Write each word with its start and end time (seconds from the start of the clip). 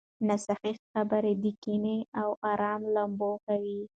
ناصحيح 0.27 0.77
خبرې 0.93 1.33
د 1.43 1.45
کینې 1.63 1.97
اور 2.43 2.59
لمبه 2.95 3.29
کوي. 3.45 3.79